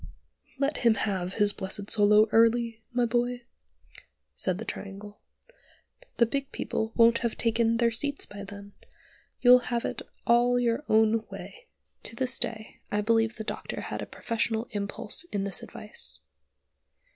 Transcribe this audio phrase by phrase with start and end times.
[0.57, 3.43] "Let him have his blessed solo early, my boy,"
[4.33, 5.19] said the Triangle.
[6.17, 8.71] "The big people won't have taken their seats by then.
[9.41, 11.67] You'll have it all your own way."
[12.01, 16.21] To this day I believe the Doctor had a professional impulse in this advice.